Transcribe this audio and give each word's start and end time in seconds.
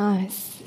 Ah, 0.00 0.14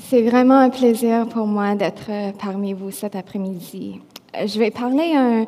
c'est 0.10 0.24
vraiment 0.24 0.58
un 0.58 0.70
plaisir 0.70 1.26
pour 1.26 1.48
moi 1.48 1.74
d'être 1.76 2.12
parmi 2.38 2.74
vous 2.74 2.92
cet 2.92 3.16
après-midi. 3.16 4.02
Je 4.34 4.60
vais 4.60 4.72
parler 4.72 5.46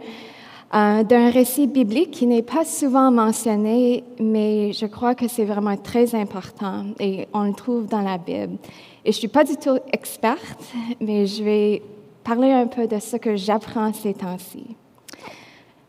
d'un 0.71 1.29
récit 1.29 1.67
biblique 1.67 2.11
qui 2.11 2.25
n'est 2.25 2.43
pas 2.43 2.63
souvent 2.63 3.11
mentionné, 3.11 4.05
mais 4.21 4.71
je 4.71 4.85
crois 4.85 5.15
que 5.15 5.27
c'est 5.27 5.43
vraiment 5.43 5.75
très 5.75 6.15
important 6.15 6.85
et 6.97 7.27
on 7.33 7.43
le 7.43 7.54
trouve 7.54 7.85
dans 7.88 7.99
la 7.99 8.18
Bible. 8.18 8.55
Et 9.04 9.11
je 9.11 9.18
suis 9.18 9.27
pas 9.27 9.43
du 9.43 9.57
tout 9.57 9.77
experte, 9.91 10.63
mais 11.02 11.27
je 11.27 11.43
vais 11.43 11.81
parler 12.23 12.54
un 12.54 12.68
peu 12.68 12.88
de 12.88 13.00
ce 13.00 13.18
que 13.18 13.36
j'apprends 13.36 13.91
ces 13.91 14.13
temps-ci. 14.13 14.63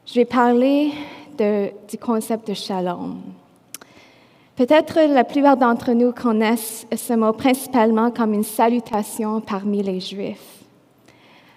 Je 0.04 0.14
vais 0.14 0.24
parler 0.24 0.90
du 1.38 1.96
concept 1.98 2.48
de 2.48 2.54
shalom. 2.54 3.20
Peut-être 4.56 5.00
la 5.12 5.24
plupart 5.24 5.56
d'entre 5.56 5.92
nous 5.92 6.12
connaissent 6.12 6.86
ce 6.94 7.12
mot 7.14 7.32
principalement 7.32 8.12
comme 8.12 8.34
une 8.34 8.44
salutation 8.44 9.40
parmi 9.40 9.82
les 9.82 9.98
Juifs. 9.98 10.62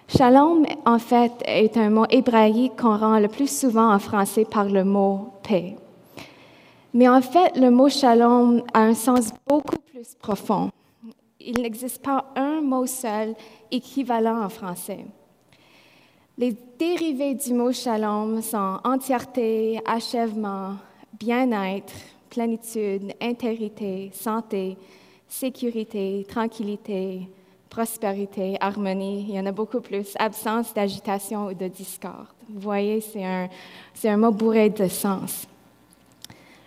Shalom, 0.07 0.65
en 0.83 0.97
fait, 0.97 1.31
est 1.45 1.77
un 1.77 1.91
mot 1.91 2.05
hébraïque 2.09 2.75
qu'on 2.75 2.97
rend 2.97 3.19
le 3.19 3.27
plus 3.27 3.55
souvent 3.55 3.93
en 3.93 3.99
français 3.99 4.45
par 4.45 4.65
le 4.65 4.83
mot 4.83 5.33
paix. 5.43 5.75
Mais 6.91 7.07
en 7.07 7.21
fait, 7.21 7.55
le 7.55 7.69
mot 7.69 7.87
shalom 7.87 8.63
a 8.73 8.79
un 8.79 8.95
sens 8.95 9.29
beaucoup 9.45 9.77
plus 9.91 10.15
profond. 10.15 10.71
Il 11.39 11.61
n'existe 11.61 12.01
pas 12.01 12.25
un 12.35 12.61
mot 12.61 12.87
seul 12.87 13.35
équivalent 13.69 14.43
en 14.43 14.49
français. 14.49 15.05
Les 16.35 16.55
dérivés 16.79 17.35
du 17.35 17.53
mot 17.53 17.71
shalom 17.71 18.41
sont 18.41 18.79
entièreté, 18.83 19.81
achèvement, 19.85 20.77
bien-être, 21.19 21.93
plénitude, 22.29 23.13
intégrité, 23.21 24.11
santé, 24.13 24.77
sécurité, 25.27 26.25
tranquillité, 26.27 27.27
prospérité, 27.69 28.57
harmonie. 28.59 29.25
Il 29.27 29.35
y 29.35 29.39
en 29.39 29.45
a 29.45 29.51
beaucoup 29.51 29.81
plus. 29.81 30.13
Absence 30.17 30.73
d'agitation 30.73 31.47
ou 31.47 31.53
de 31.53 31.67
discorde. 31.67 32.27
Vous 32.49 32.61
voyez, 32.61 33.01
c'est 33.01 33.23
un, 33.23 33.49
c'est 33.93 34.09
un 34.09 34.17
mot 34.17 34.31
bourré 34.31 34.69
de 34.69 34.87
sens. 34.87 35.47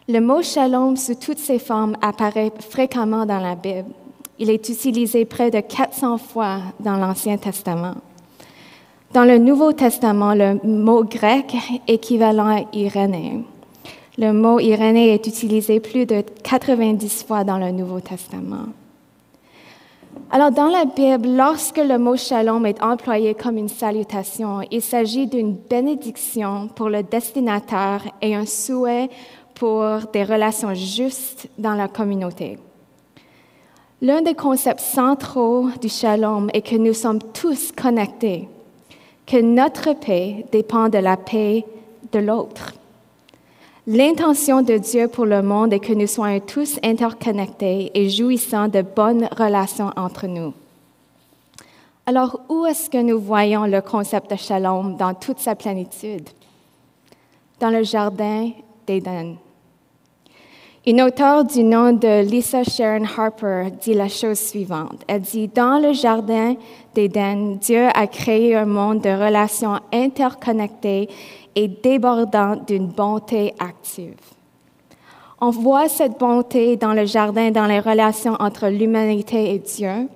Le 0.08 0.20
mot 0.20 0.42
shalom 0.42 0.96
sous 0.96 1.14
toutes 1.14 1.38
ses 1.38 1.58
formes 1.58 1.96
apparaît 2.02 2.52
fréquemment 2.58 3.26
dans 3.26 3.38
la 3.38 3.54
Bible. 3.54 3.90
Il 4.38 4.50
est 4.50 4.68
utilisé 4.68 5.24
près 5.24 5.50
de 5.50 5.60
400 5.60 6.18
fois 6.18 6.60
dans 6.80 6.96
l'Ancien 6.96 7.36
Testament. 7.36 7.94
Dans 9.12 9.24
le 9.24 9.38
Nouveau 9.38 9.72
Testament, 9.72 10.34
le 10.34 10.54
mot 10.64 11.04
grec 11.04 11.54
équivalent 11.86 12.58
à 12.58 12.62
irénée 12.72 13.44
le 14.18 14.32
mot 14.32 14.58
Irénée 14.58 15.14
est 15.14 15.26
utilisé 15.26 15.80
plus 15.80 16.06
de 16.06 16.22
90 16.42 17.24
fois 17.24 17.44
dans 17.44 17.58
le 17.58 17.70
Nouveau 17.70 18.00
Testament. 18.00 18.66
Alors, 20.32 20.50
dans 20.50 20.68
la 20.68 20.84
Bible, 20.84 21.36
lorsque 21.36 21.78
le 21.78 21.98
mot 21.98 22.16
shalom 22.16 22.66
est 22.66 22.82
employé 22.82 23.34
comme 23.34 23.56
une 23.56 23.68
salutation, 23.68 24.60
il 24.70 24.82
s'agit 24.82 25.26
d'une 25.26 25.54
bénédiction 25.54 26.68
pour 26.68 26.88
le 26.88 27.02
destinataire 27.02 28.04
et 28.20 28.34
un 28.34 28.46
souhait 28.46 29.08
pour 29.54 29.84
des 30.12 30.24
relations 30.24 30.74
justes 30.74 31.48
dans 31.58 31.74
la 31.74 31.88
communauté. 31.88 32.58
L'un 34.02 34.22
des 34.22 34.34
concepts 34.34 34.80
centraux 34.80 35.68
du 35.80 35.88
shalom 35.88 36.48
est 36.54 36.62
que 36.62 36.76
nous 36.76 36.94
sommes 36.94 37.20
tous 37.34 37.72
connectés, 37.72 38.48
que 39.26 39.40
notre 39.40 39.92
paix 39.92 40.46
dépend 40.50 40.88
de 40.88 40.98
la 40.98 41.16
paix 41.16 41.64
de 42.12 42.18
l'autre. 42.18 42.72
L'intention 43.86 44.60
de 44.60 44.76
Dieu 44.76 45.08
pour 45.08 45.24
le 45.24 45.40
monde 45.42 45.72
est 45.72 45.80
que 45.80 45.94
nous 45.94 46.06
soyons 46.06 46.40
tous 46.40 46.78
interconnectés 46.82 47.90
et 47.94 48.10
jouissant 48.10 48.68
de 48.68 48.82
bonnes 48.82 49.26
relations 49.36 49.90
entre 49.96 50.26
nous. 50.26 50.52
Alors, 52.04 52.40
où 52.48 52.66
est-ce 52.66 52.90
que 52.90 53.00
nous 53.00 53.18
voyons 53.18 53.64
le 53.64 53.80
concept 53.80 54.30
de 54.30 54.36
shalom 54.36 54.96
dans 54.96 55.14
toute 55.14 55.38
sa 55.38 55.54
plénitude? 55.54 56.28
Dans 57.58 57.70
le 57.70 57.82
jardin 57.82 58.50
d'Éden. 58.86 59.36
Une 60.86 61.02
auteure 61.02 61.44
du 61.44 61.62
nom 61.62 61.92
de 61.92 62.22
Lisa 62.22 62.64
Sharon 62.64 63.04
Harper 63.04 63.64
dit 63.82 63.92
la 63.92 64.08
chose 64.08 64.38
suivante. 64.38 65.04
Elle 65.06 65.20
dit, 65.20 65.46
dans 65.46 65.78
le 65.78 65.92
jardin 65.92 66.54
d'Éden, 66.94 67.58
Dieu 67.60 67.88
a 67.92 68.06
créé 68.06 68.56
un 68.56 68.64
monde 68.64 69.02
de 69.02 69.10
relations 69.10 69.78
interconnectées 69.92 71.10
et 71.54 71.68
débordant 71.68 72.56
d'une 72.56 72.86
bonté 72.86 73.52
active. 73.58 74.16
On 75.38 75.50
voit 75.50 75.90
cette 75.90 76.18
bonté 76.18 76.78
dans 76.78 76.94
le 76.94 77.04
jardin, 77.04 77.50
dans 77.50 77.66
les 77.66 77.80
relations 77.80 78.36
entre 78.40 78.68
l'humanité 78.68 79.52
et 79.52 79.58
Dieu, 79.58 80.08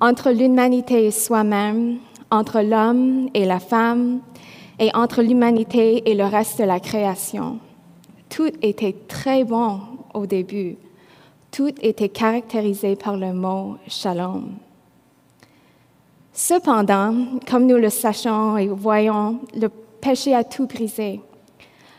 entre 0.00 0.30
l'humanité 0.30 1.04
et 1.04 1.10
soi-même, 1.10 1.98
entre 2.30 2.62
l'homme 2.62 3.28
et 3.34 3.44
la 3.44 3.60
femme, 3.60 4.20
et 4.78 4.90
entre 4.94 5.20
l'humanité 5.20 6.10
et 6.10 6.14
le 6.14 6.24
reste 6.24 6.58
de 6.58 6.64
la 6.64 6.80
création. 6.80 7.58
Tout 8.30 8.50
était 8.62 8.94
très 9.08 9.44
bon 9.44 9.80
au 10.14 10.24
début. 10.24 10.76
Tout 11.50 11.72
était 11.82 12.08
caractérisé 12.08 12.94
par 12.96 13.16
le 13.16 13.32
mot 13.32 13.76
shalom. 13.88 14.52
Cependant, 16.32 17.14
comme 17.48 17.66
nous 17.66 17.76
le 17.76 17.90
sachons 17.90 18.56
et 18.56 18.68
voyons, 18.68 19.40
le 19.54 19.68
péché 19.68 20.34
a 20.34 20.44
tout 20.44 20.66
brisé. 20.66 21.20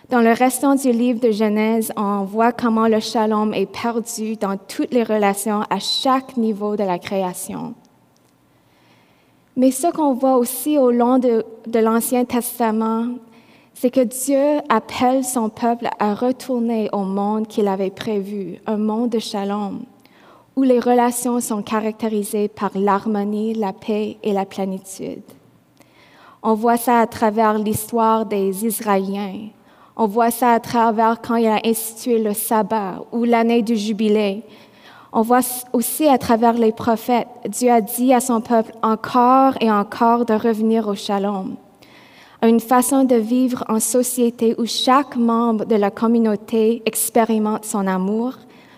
Dans 0.09 0.21
le 0.21 0.31
restant 0.31 0.75
du 0.75 0.91
livre 0.91 1.19
de 1.19 1.31
Genèse, 1.31 1.91
on 1.95 2.23
voit 2.23 2.53
comment 2.53 2.87
le 2.87 2.99
shalom 2.99 3.53
est 3.53 3.65
perdu 3.65 4.35
dans 4.37 4.57
toutes 4.57 4.93
les 4.93 5.03
relations 5.03 5.61
à 5.69 5.79
chaque 5.79 6.37
niveau 6.37 6.75
de 6.75 6.83
la 6.83 6.97
création. 6.97 7.75
Mais 9.57 9.71
ce 9.71 9.91
qu'on 9.91 10.13
voit 10.13 10.37
aussi 10.37 10.77
au 10.77 10.91
long 10.91 11.17
de, 11.17 11.45
de 11.67 11.79
l'Ancien 11.79 12.23
Testament, 12.23 13.07
c'est 13.73 13.89
que 13.89 14.01
Dieu 14.01 14.61
appelle 14.69 15.23
son 15.23 15.49
peuple 15.49 15.87
à 15.99 16.13
retourner 16.13 16.89
au 16.91 17.03
monde 17.03 17.47
qu'il 17.47 17.67
avait 17.67 17.89
prévu, 17.89 18.59
un 18.67 18.77
monde 18.77 19.09
de 19.09 19.19
shalom, 19.19 19.81
où 20.55 20.63
les 20.63 20.79
relations 20.79 21.39
sont 21.39 21.61
caractérisées 21.61 22.47
par 22.47 22.71
l'harmonie, 22.75 23.53
la 23.53 23.73
paix 23.73 24.17
et 24.21 24.33
la 24.33 24.45
plénitude. 24.45 25.23
On 26.43 26.53
voit 26.55 26.77
ça 26.77 26.99
à 26.99 27.07
travers 27.07 27.57
l'histoire 27.57 28.25
des 28.25 28.65
Israéliens. 28.65 29.49
On 29.95 30.07
voit 30.07 30.31
ça 30.31 30.53
à 30.53 30.59
travers 30.59 31.21
quand 31.21 31.35
il 31.35 31.47
a 31.47 31.59
institué 31.63 32.21
le 32.21 32.33
sabbat 32.33 33.03
ou 33.11 33.23
l'année 33.23 33.61
du 33.61 33.75
jubilé. 33.75 34.43
On 35.13 35.21
voit 35.21 35.41
aussi 35.73 36.07
à 36.07 36.17
travers 36.17 36.53
les 36.53 36.71
prophètes, 36.71 37.27
Dieu 37.47 37.69
a 37.69 37.81
dit 37.81 38.13
à 38.13 38.21
son 38.21 38.41
peuple 38.41 38.71
encore 38.81 39.53
et 39.59 39.69
encore 39.69 40.25
de 40.25 40.33
revenir 40.33 40.87
au 40.87 40.95
shalom, 40.95 41.57
à 42.41 42.47
une 42.47 42.59
façon 42.59 43.03
de 43.03 43.15
vivre 43.15 43.63
en 43.69 43.79
société 43.79 44.55
où 44.57 44.65
chaque 44.65 45.15
membre 45.15 45.65
de 45.65 45.75
la 45.75 45.91
communauté 45.91 46.81
expérimente 46.85 47.65
son 47.65 47.85
amour, 47.85 48.33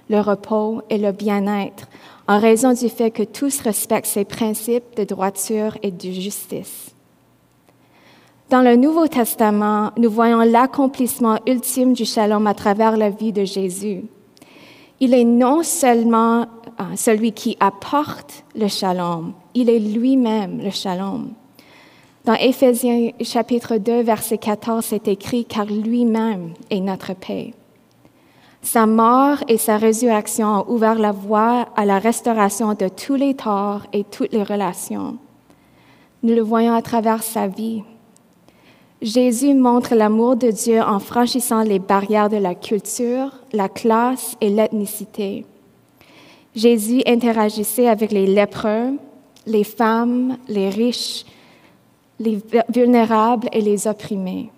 le 0.09 0.19
repos 0.19 0.81
et 0.90 0.97
le 0.97 1.13
bien-être, 1.13 1.88
en 2.28 2.40
raison 2.40 2.73
du 2.73 2.90
fait 2.90 3.12
que 3.12 3.23
tous 3.23 3.62
respectent 3.62 4.07
ses 4.07 4.25
principes 4.25 4.96
de 4.97 5.06
droiture 5.06 5.78
et 5.81 5.91
de 5.91 6.12
justice. 6.12 6.94
Dans 8.50 8.62
le 8.62 8.75
Nouveau 8.75 9.07
Testament, 9.07 9.91
nous 9.97 10.12
voyons 10.12 10.41
l'accomplissement 10.41 11.40
ultime 11.47 11.94
du 11.94 12.06
shalom 12.06 12.46
à 12.46 12.53
travers 12.53 12.97
la 12.97 13.09
vie 13.09 13.34
de 13.34 13.46
Jésus. 13.46 14.03
Il 15.00 15.13
est 15.13 15.23
non 15.23 15.63
seulement 15.63 16.41
euh, 16.41 16.84
celui 16.96 17.31
qui 17.31 17.57
apporte 17.59 18.44
le 18.56 18.68
shalom, 18.68 19.34
il 19.53 19.69
est 19.69 19.79
lui-même 19.79 20.59
le 20.62 20.69
shalom. 20.69 21.34
Dans 22.25 22.35
Éphésiens 22.35 23.11
chapitre 23.19 23.75
2, 23.75 24.01
verset 24.01 24.38
14, 24.38 24.85
c'est 24.85 25.09
écrit, 25.09 25.44
car 25.44 25.66
lui-même 25.66 26.53
est 26.69 26.79
notre 26.79 27.13
paix. 27.13 27.53
Sa 28.61 28.85
mort 28.85 29.39
et 29.50 29.57
sa 29.57 29.75
résurrection 29.75 30.47
ont 30.47 30.72
ouvert 30.72 30.97
la 30.97 31.11
voie 31.11 31.67
à 31.75 31.84
la 31.84 32.00
restauration 32.00 32.75
de 32.75 32.87
tous 32.87 33.16
les 33.16 33.34
torts 33.34 33.81
et 33.91 34.05
toutes 34.05 34.31
les 34.31 34.43
relations. 34.43 35.17
Nous 36.23 36.34
le 36.34 36.41
voyons 36.41 36.73
à 36.73 36.81
travers 36.81 37.22
sa 37.23 37.47
vie. 37.47 37.84
Jésus 39.02 39.53
montre 39.53 39.93
l'amour 39.93 40.37
de 40.37 40.49
Dieu 40.49 40.81
en 40.81 40.99
franchissant 40.99 41.64
les 41.64 41.79
barrières 41.79 42.29
de 42.29 42.37
la 42.37 42.55
culture, 42.55 43.31
la 43.52 43.67
classe 43.67 44.37
et 44.40 44.49
l'ethnicité. 44.49 45.46
Jésus 46.55 47.02
interagissait 47.05 47.90
avec 47.90 48.14
les 48.14 48.28
lépreux, 48.28 48.97
les 49.46 49.66
femmes, 49.66 50.37
les 50.47 50.69
riches, 50.69 51.26
les 52.23 52.40
vulnérables 52.70 53.49
et 53.52 53.61
les 53.61 53.87
opprimés. 53.87 54.49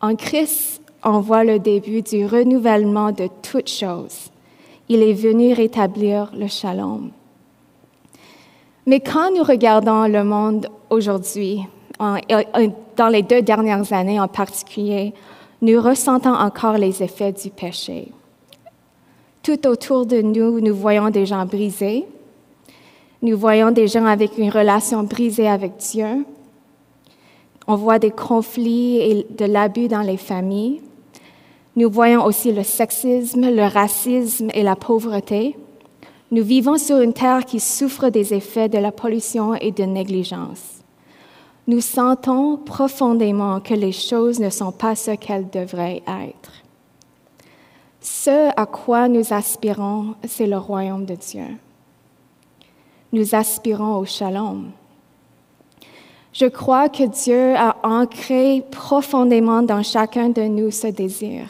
En 0.00 0.16
Christ, 0.16 0.82
on 1.04 1.20
voit 1.20 1.44
le 1.44 1.58
début 1.58 2.02
du 2.02 2.26
renouvellement 2.26 3.12
de 3.12 3.28
toutes 3.42 3.70
choses. 3.70 4.30
Il 4.88 5.02
est 5.02 5.14
venu 5.14 5.52
rétablir 5.52 6.32
le 6.36 6.48
shalom. 6.48 7.10
Mais 8.86 9.00
quand 9.00 9.32
nous 9.34 9.42
regardons 9.42 10.06
le 10.06 10.22
monde 10.22 10.68
aujourd'hui, 10.90 11.60
dans 11.98 13.08
les 13.08 13.22
deux 13.22 13.42
dernières 13.42 13.92
années 13.92 14.20
en 14.20 14.28
particulier, 14.28 15.14
nous 15.62 15.80
ressentons 15.80 16.34
encore 16.34 16.76
les 16.76 17.02
effets 17.02 17.32
du 17.32 17.50
péché. 17.50 18.12
Tout 19.42 19.66
autour 19.66 20.06
de 20.06 20.20
nous, 20.20 20.60
nous 20.60 20.74
voyons 20.74 21.08
des 21.10 21.24
gens 21.24 21.46
brisés. 21.46 22.04
Nous 23.22 23.38
voyons 23.38 23.70
des 23.70 23.88
gens 23.88 24.04
avec 24.04 24.36
une 24.38 24.50
relation 24.50 25.02
brisée 25.04 25.48
avec 25.48 25.78
Dieu. 25.78 26.26
On 27.66 27.76
voit 27.76 27.98
des 27.98 28.10
conflits 28.10 28.98
et 28.98 29.26
de 29.28 29.44
l'abus 29.44 29.88
dans 29.88 30.02
les 30.02 30.16
familles. 30.16 30.82
Nous 31.74 31.90
voyons 31.90 32.24
aussi 32.24 32.52
le 32.52 32.62
sexisme, 32.62 33.50
le 33.50 33.64
racisme 33.64 34.48
et 34.54 34.62
la 34.62 34.76
pauvreté. 34.76 35.56
Nous 36.30 36.42
vivons 36.42 36.78
sur 36.78 37.00
une 37.00 37.12
terre 37.12 37.44
qui 37.44 37.60
souffre 37.60 38.08
des 38.08 38.34
effets 38.34 38.68
de 38.68 38.78
la 38.78 38.92
pollution 38.92 39.54
et 39.54 39.72
de 39.72 39.84
négligence. 39.84 40.82
Nous 41.66 41.80
sentons 41.80 42.56
profondément 42.56 43.60
que 43.60 43.74
les 43.74 43.92
choses 43.92 44.38
ne 44.38 44.50
sont 44.50 44.72
pas 44.72 44.94
ce 44.94 45.10
qu'elles 45.12 45.50
devraient 45.50 46.02
être. 46.06 46.52
Ce 48.00 48.50
à 48.56 48.66
quoi 48.66 49.08
nous 49.08 49.32
aspirons, 49.32 50.14
c'est 50.26 50.46
le 50.46 50.58
royaume 50.58 51.04
de 51.04 51.16
Dieu. 51.16 51.46
Nous 53.12 53.34
aspirons 53.34 53.96
au 53.96 54.04
shalom. 54.04 54.70
Je 56.38 56.44
crois 56.44 56.90
que 56.90 57.04
Dieu 57.04 57.56
a 57.56 57.76
ancré 57.82 58.62
profondément 58.70 59.62
dans 59.62 59.82
chacun 59.82 60.28
de 60.28 60.42
nous 60.42 60.70
ce 60.70 60.88
désir. 60.88 61.48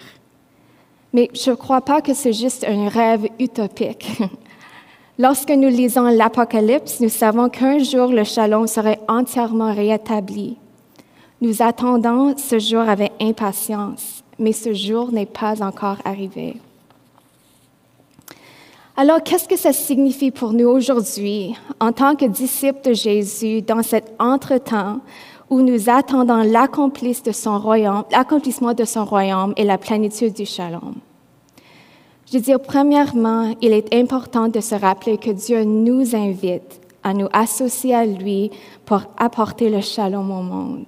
Mais 1.12 1.28
je 1.34 1.50
ne 1.50 1.56
crois 1.56 1.80
pas 1.80 2.00
que 2.00 2.14
c'est 2.14 2.32
juste 2.32 2.64
un 2.64 2.88
rêve 2.88 3.26
utopique. 3.40 4.22
Lorsque 5.18 5.50
nous 5.50 5.68
lisons 5.68 6.06
l'Apocalypse, 6.06 7.00
nous 7.00 7.08
savons 7.08 7.48
qu'un 7.48 7.80
jour 7.80 8.12
le 8.12 8.22
shalom 8.22 8.68
serait 8.68 9.00
entièrement 9.08 9.74
rétabli. 9.74 10.56
Nous 11.40 11.62
attendons 11.62 12.36
ce 12.36 12.60
jour 12.60 12.82
avec 12.82 13.10
impatience, 13.20 14.22
mais 14.38 14.52
ce 14.52 14.72
jour 14.72 15.10
n'est 15.10 15.26
pas 15.26 15.64
encore 15.64 15.98
arrivé. 16.04 16.58
Alors, 18.98 19.22
qu'est-ce 19.22 19.46
que 19.46 19.58
ça 19.58 19.74
signifie 19.74 20.30
pour 20.30 20.54
nous 20.54 20.68
aujourd'hui, 20.68 21.54
en 21.80 21.92
tant 21.92 22.16
que 22.16 22.24
disciples 22.24 22.80
de 22.88 22.94
Jésus, 22.94 23.60
dans 23.60 23.82
cet 23.82 24.14
entretemps 24.18 25.00
où 25.50 25.60
nous 25.60 25.90
attendons 25.90 26.42
l'accomplissement 26.42 27.22
de 28.72 28.84
son 28.86 29.04
royaume, 29.04 29.52
et 29.58 29.64
la 29.64 29.76
plénitude 29.76 30.32
du 30.32 30.46
shalom? 30.46 30.94
Je 32.26 32.38
veux 32.38 32.42
dire, 32.42 32.58
premièrement, 32.58 33.54
il 33.60 33.74
est 33.74 33.94
important 33.94 34.48
de 34.48 34.60
se 34.60 34.74
rappeler 34.74 35.18
que 35.18 35.30
Dieu 35.30 35.64
nous 35.64 36.16
invite 36.16 36.80
à 37.02 37.12
nous 37.12 37.28
associer 37.34 37.94
à 37.94 38.06
lui 38.06 38.50
pour 38.86 39.02
apporter 39.18 39.68
le 39.68 39.82
shalom 39.82 40.30
au 40.30 40.42
monde. 40.42 40.86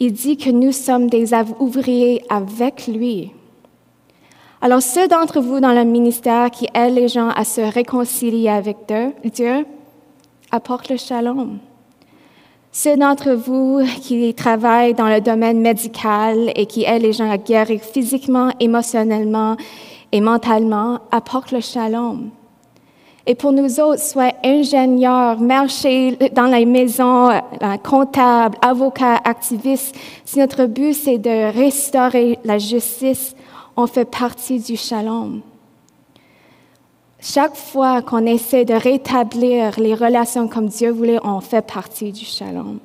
Il 0.00 0.14
dit 0.14 0.38
que 0.38 0.48
nous 0.48 0.72
sommes 0.72 1.10
des 1.10 1.34
ouvriers 1.60 2.24
avec 2.30 2.86
lui. 2.86 3.30
Alors, 4.64 4.80
ceux 4.80 5.08
d'entre 5.08 5.40
vous 5.40 5.58
dans 5.58 5.72
le 5.72 5.82
ministère 5.82 6.52
qui 6.52 6.68
aident 6.72 6.94
les 6.94 7.08
gens 7.08 7.30
à 7.30 7.42
se 7.42 7.60
réconcilier 7.60 8.48
avec 8.48 8.76
Dieu, 9.24 9.66
apportent 10.52 10.88
le 10.88 10.96
shalom. 10.96 11.58
Ceux 12.70 12.96
d'entre 12.96 13.32
vous 13.32 13.80
qui 14.02 14.32
travaillent 14.34 14.94
dans 14.94 15.08
le 15.08 15.20
domaine 15.20 15.60
médical 15.60 16.52
et 16.54 16.66
qui 16.66 16.84
aident 16.84 17.02
les 17.02 17.12
gens 17.12 17.28
à 17.28 17.38
guérir 17.38 17.80
physiquement, 17.80 18.52
émotionnellement 18.60 19.56
et 20.12 20.20
mentalement 20.20 21.00
apporte 21.10 21.50
le 21.50 21.60
shalom. 21.60 22.30
Et 23.26 23.34
pour 23.34 23.50
nous 23.50 23.80
autres, 23.80 24.00
soit 24.00 24.36
ingénieurs, 24.44 25.40
marcher 25.40 26.16
dans 26.34 26.46
les 26.46 26.66
maisons, 26.66 27.30
comptables, 27.82 28.56
avocats, 28.62 29.20
activistes, 29.24 29.96
si 30.24 30.38
notre 30.38 30.66
but 30.66 30.92
c'est 30.92 31.18
de 31.18 31.52
restaurer 31.52 32.38
la 32.44 32.58
justice, 32.58 33.34
on 33.76 33.86
fait 33.86 34.04
partie 34.04 34.60
du 34.60 34.76
shalom. 34.76 35.40
Chaque 37.20 37.56
fois 37.56 38.02
qu'on 38.02 38.26
essaie 38.26 38.64
de 38.64 38.74
rétablir 38.74 39.78
les 39.78 39.94
relations 39.94 40.48
comme 40.48 40.66
Dieu 40.66 40.90
voulait, 40.90 41.20
on 41.22 41.40
fait 41.40 41.66
partie 41.66 42.10
du 42.10 42.24
shalom. 42.24 42.80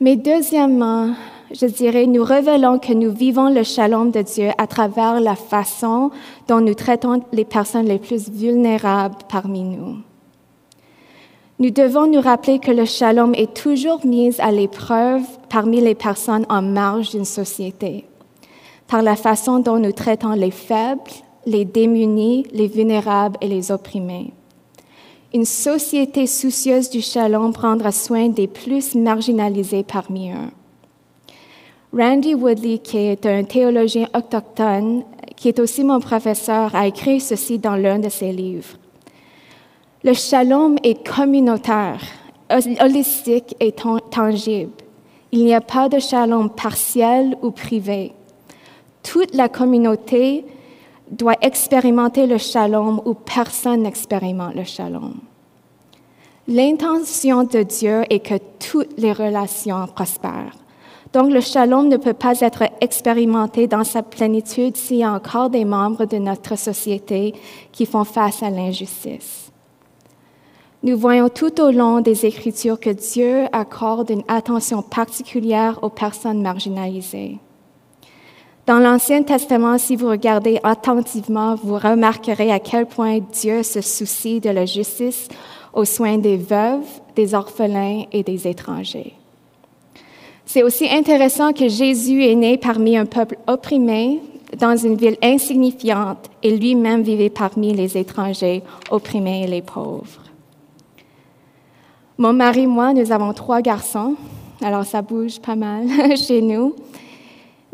Mais 0.00 0.14
deuxièmement, 0.14 1.14
je 1.50 1.66
dirais, 1.66 2.06
nous 2.06 2.22
révélons 2.22 2.78
que 2.78 2.92
nous 2.92 3.12
vivons 3.12 3.48
le 3.48 3.62
shalom 3.62 4.10
de 4.10 4.22
Dieu 4.22 4.50
à 4.58 4.66
travers 4.66 5.20
la 5.20 5.36
façon 5.36 6.10
dont 6.48 6.60
nous 6.60 6.74
traitons 6.74 7.22
les 7.32 7.44
personnes 7.44 7.86
les 7.86 7.98
plus 7.98 8.28
vulnérables 8.28 9.16
parmi 9.28 9.62
nous. 9.62 9.96
Nous 11.58 11.70
devons 11.70 12.06
nous 12.06 12.20
rappeler 12.20 12.58
que 12.58 12.70
le 12.70 12.84
shalom 12.84 13.34
est 13.34 13.54
toujours 13.54 14.04
mis 14.04 14.38
à 14.40 14.50
l'épreuve 14.50 15.22
parmi 15.48 15.80
les 15.80 15.94
personnes 15.94 16.44
en 16.50 16.60
marge 16.60 17.10
d'une 17.10 17.24
société, 17.24 18.04
par 18.88 19.02
la 19.02 19.16
façon 19.16 19.58
dont 19.58 19.78
nous 19.78 19.92
traitons 19.92 20.32
les 20.32 20.50
faibles, 20.50 21.10
les 21.44 21.64
démunis, 21.64 22.46
les 22.52 22.68
vulnérables 22.68 23.36
et 23.40 23.48
les 23.48 23.70
opprimés. 23.70 24.32
Une 25.34 25.44
société 25.44 26.26
soucieuse 26.26 26.88
du 26.88 27.00
shalom 27.00 27.52
prendra 27.52 27.92
soin 27.92 28.28
des 28.28 28.46
plus 28.46 28.94
marginalisés 28.94 29.84
parmi 29.84 30.30
eux. 30.30 30.50
Randy 31.92 32.34
Woodley, 32.34 32.78
qui 32.78 32.98
est 32.98 33.26
un 33.26 33.44
théologien 33.44 34.08
autochtone, 34.14 35.04
qui 35.36 35.48
est 35.48 35.58
aussi 35.58 35.84
mon 35.84 36.00
professeur, 36.00 36.74
a 36.74 36.86
écrit 36.86 37.20
ceci 37.20 37.58
dans 37.58 37.76
l'un 37.76 37.98
de 37.98 38.08
ses 38.08 38.32
livres. 38.32 38.76
Le 40.02 40.14
shalom 40.14 40.76
est 40.82 41.06
communautaire, 41.06 42.00
holistique 42.80 43.56
et 43.60 43.72
tangible. 43.72 44.72
Il 45.32 45.44
n'y 45.44 45.54
a 45.54 45.60
pas 45.60 45.88
de 45.88 45.98
shalom 45.98 46.48
partiel 46.50 47.36
ou 47.42 47.50
privé. 47.50 48.12
Toute 49.06 49.34
la 49.34 49.48
communauté 49.48 50.44
doit 51.10 51.36
expérimenter 51.40 52.26
le 52.26 52.38
shalom 52.38 53.00
ou 53.04 53.14
personne 53.14 53.82
n'expérimente 53.82 54.56
le 54.56 54.64
shalom. 54.64 55.14
L'intention 56.48 57.44
de 57.44 57.62
Dieu 57.62 58.02
est 58.10 58.18
que 58.18 58.34
toutes 58.58 58.98
les 58.98 59.12
relations 59.12 59.86
prospèrent. 59.94 60.56
Donc 61.12 61.30
le 61.30 61.40
shalom 61.40 61.88
ne 61.88 61.96
peut 61.96 62.14
pas 62.14 62.40
être 62.40 62.64
expérimenté 62.80 63.68
dans 63.68 63.84
sa 63.84 64.02
plénitude 64.02 64.76
s'il 64.76 64.98
y 64.98 65.04
a 65.04 65.12
encore 65.12 65.50
des 65.50 65.64
membres 65.64 66.04
de 66.04 66.18
notre 66.18 66.58
société 66.58 67.34
qui 67.70 67.86
font 67.86 68.04
face 68.04 68.42
à 68.42 68.50
l'injustice. 68.50 69.52
Nous 70.82 70.98
voyons 70.98 71.28
tout 71.28 71.60
au 71.60 71.70
long 71.70 72.00
des 72.00 72.26
Écritures 72.26 72.80
que 72.80 72.90
Dieu 72.90 73.46
accorde 73.52 74.10
une 74.10 74.24
attention 74.26 74.82
particulière 74.82 75.78
aux 75.82 75.90
personnes 75.90 76.42
marginalisées. 76.42 77.38
Dans 78.66 78.80
l'Ancien 78.80 79.22
Testament, 79.22 79.78
si 79.78 79.94
vous 79.94 80.08
regardez 80.08 80.58
attentivement, 80.64 81.54
vous 81.54 81.78
remarquerez 81.78 82.50
à 82.50 82.58
quel 82.58 82.86
point 82.86 83.20
Dieu 83.32 83.62
se 83.62 83.80
soucie 83.80 84.40
de 84.40 84.50
la 84.50 84.66
justice 84.66 85.28
aux 85.72 85.84
soins 85.84 86.18
des 86.18 86.36
veuves, 86.36 86.88
des 87.14 87.34
orphelins 87.34 88.06
et 88.10 88.24
des 88.24 88.48
étrangers. 88.48 89.14
C'est 90.44 90.64
aussi 90.64 90.88
intéressant 90.88 91.52
que 91.52 91.68
Jésus 91.68 92.24
est 92.24 92.34
né 92.34 92.58
parmi 92.58 92.96
un 92.96 93.06
peuple 93.06 93.38
opprimé 93.46 94.20
dans 94.58 94.76
une 94.76 94.96
ville 94.96 95.18
insignifiante 95.22 96.28
et 96.42 96.56
lui-même 96.56 97.02
vivait 97.02 97.30
parmi 97.30 97.72
les 97.72 97.96
étrangers 97.96 98.64
opprimés 98.90 99.44
et 99.44 99.46
les 99.46 99.62
pauvres. 99.62 100.22
Mon 102.18 102.32
mari 102.32 102.62
et 102.62 102.66
moi, 102.66 102.92
nous 102.92 103.12
avons 103.12 103.32
trois 103.32 103.60
garçons, 103.60 104.16
alors 104.60 104.84
ça 104.84 105.02
bouge 105.02 105.38
pas 105.38 105.54
mal 105.54 105.86
chez 106.16 106.42
nous. 106.42 106.74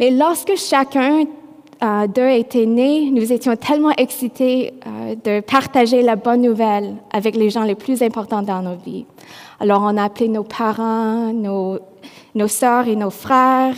Mais 0.02 0.10
lorsque 0.10 0.56
chacun 0.56 1.26
euh, 1.80 2.08
d'eux 2.08 2.28
était 2.28 2.66
né, 2.66 3.08
nous 3.12 3.32
étions 3.32 3.54
tellement 3.54 3.92
excités 3.92 4.74
euh, 4.84 5.14
de 5.14 5.40
partager 5.40 6.02
la 6.02 6.16
bonne 6.16 6.40
nouvelle 6.42 6.96
avec 7.12 7.36
les 7.36 7.50
gens 7.50 7.62
les 7.62 7.76
plus 7.76 8.02
importants 8.02 8.42
dans 8.42 8.62
nos 8.62 8.74
vies. 8.74 9.06
Alors 9.60 9.80
on 9.82 9.96
a 9.96 10.02
appelé 10.02 10.26
nos 10.26 10.42
parents, 10.42 11.32
nos 11.32 11.78
sœurs 12.48 12.88
et 12.88 12.96
nos 12.96 13.10
frères 13.10 13.76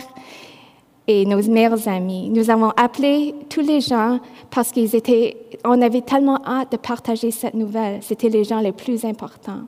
et 1.05 1.27
nos 1.27 1.43
meilleurs 1.43 1.87
amis. 1.87 2.31
Nous 2.31 2.49
avons 2.49 2.71
appelé 2.71 3.35
tous 3.47 3.61
les 3.61 3.79
gens 3.79 4.19
parce 4.49 4.71
qu'ils 4.71 4.95
étaient, 4.95 5.37
on 5.63 5.79
avait 5.79 6.01
tellement 6.01 6.41
hâte 6.43 6.71
de 6.71 6.77
partager 6.77 7.29
cette 7.29 7.53
nouvelle. 7.53 7.99
C'était 8.01 8.29
les 8.29 8.43
gens 8.43 8.61
les 8.61 8.71
plus 8.71 9.05
importants. 9.05 9.61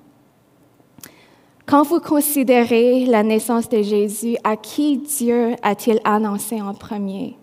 Quand 1.68 1.84
vous 1.84 2.00
considérez 2.00 3.06
la 3.06 3.24
naissance 3.24 3.68
de 3.68 3.82
Jésus, 3.82 4.38
à 4.46 4.56
qui 4.56 5.00
Dieu 5.00 5.54
a-t-il 5.62 6.00
annoncé 6.06 6.62
en 6.62 6.74
premier? 6.74 7.36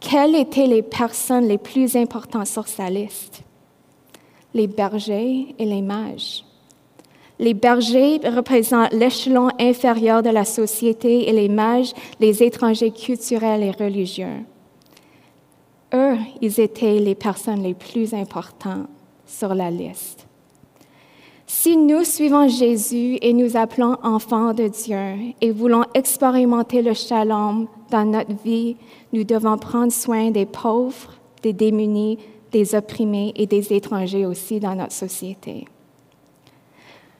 Quelles 0.00 0.34
étaient 0.34 0.66
les 0.66 0.82
personnes 0.82 1.48
les 1.48 1.56
plus 1.56 1.96
importantes 1.96 2.46
sur 2.46 2.68
sa 2.68 2.90
liste? 2.90 3.42
Les 4.52 4.66
bergers 4.66 5.54
et 5.58 5.64
les 5.64 5.80
mages. 5.80 6.44
Les 7.38 7.54
bergers 7.54 8.20
représentent 8.22 8.92
l'échelon 8.92 9.48
inférieur 9.58 10.22
de 10.22 10.30
la 10.30 10.44
société 10.44 11.26
et 11.26 11.32
les 11.32 11.48
mages, 11.48 11.94
les 12.20 12.42
étrangers 12.42 12.90
culturels 12.90 13.62
et 13.62 13.70
religieux. 13.70 14.44
Eux, 15.94 16.18
ils 16.42 16.60
étaient 16.60 16.98
les 16.98 17.14
personnes 17.14 17.62
les 17.62 17.74
plus 17.74 18.12
importantes 18.12 18.88
sur 19.26 19.54
la 19.54 19.70
liste. 19.70 20.25
Si 21.48 21.76
nous 21.76 22.02
suivons 22.02 22.48
Jésus 22.48 23.18
et 23.22 23.32
nous 23.32 23.56
appelons 23.56 23.96
enfants 24.02 24.52
de 24.52 24.66
Dieu 24.66 25.32
et 25.40 25.52
voulons 25.52 25.84
expérimenter 25.94 26.82
le 26.82 26.92
shalom 26.92 27.68
dans 27.88 28.04
notre 28.04 28.34
vie, 28.42 28.76
nous 29.12 29.22
devons 29.22 29.56
prendre 29.56 29.92
soin 29.92 30.32
des 30.32 30.44
pauvres, 30.44 31.14
des 31.44 31.52
démunis, 31.52 32.18
des 32.50 32.74
opprimés 32.74 33.32
et 33.36 33.46
des 33.46 33.72
étrangers 33.72 34.26
aussi 34.26 34.58
dans 34.58 34.74
notre 34.74 34.92
société. 34.92 35.66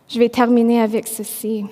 Je 0.09 0.19
vais 0.19 0.29
terminer 0.29 0.81
avec 0.81 1.07
ceci. 1.07 1.65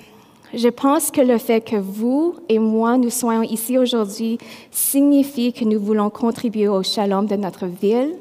Je 0.53 0.69
pense 0.69 1.11
que 1.11 1.21
le 1.21 1.37
fait 1.37 1.59
que 1.59 1.75
vous 1.75 2.35
et 2.47 2.59
moi 2.59 2.97
nous 2.97 3.09
soyons 3.09 3.43
ici 3.43 3.77
aujourd'hui 3.77 4.37
signifie 4.71 5.51
que 5.51 5.65
nous 5.65 5.79
voulons 5.79 6.09
contribuer 6.09 6.69
au 6.69 6.83
shalom 6.83 7.25
de 7.25 7.35
notre 7.35 7.65
ville 7.65 8.15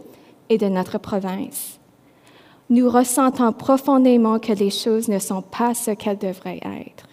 et 0.49 0.59
de 0.59 0.67
notre 0.67 0.99
province. 0.99 1.79
Nous 2.71 2.89
ressentons 2.89 3.53
profondément 3.53 4.39
que 4.39 4.53
les 4.53 4.71
choses 4.71 5.09
ne 5.09 5.19
sont 5.19 5.43
pas 5.43 5.75
ce 5.75 5.91
qu'elles 5.91 6.19
devraient 6.19 6.61
être. 6.63 7.07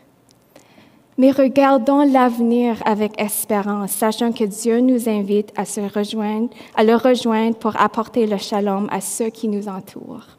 Mais 1.17 1.31
regardons 1.31 2.03
l'avenir 2.03 2.81
avec 2.85 3.21
espérance, 3.21 3.91
sachant 3.91 4.31
que 4.31 4.45
Dieu 4.45 4.79
nous 4.79 5.09
invite 5.09 5.51
à, 5.55 5.65
se 5.65 5.81
rejoindre, 5.81 6.49
à 6.75 6.83
le 6.83 6.95
rejoindre 6.95 7.57
pour 7.57 7.79
apporter 7.79 8.25
le 8.25 8.37
shalom 8.37 8.87
à 8.91 9.01
ceux 9.01 9.29
qui 9.29 9.47
nous 9.47 9.67
entourent. 9.67 10.37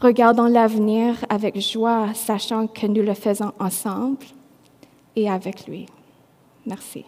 Regardons 0.00 0.46
l'avenir 0.46 1.14
avec 1.28 1.60
joie, 1.60 2.08
sachant 2.14 2.66
que 2.66 2.86
nous 2.86 3.02
le 3.02 3.14
faisons 3.14 3.52
ensemble 3.58 4.26
et 5.16 5.30
avec 5.30 5.66
lui. 5.66 5.86
Merci. 6.66 7.04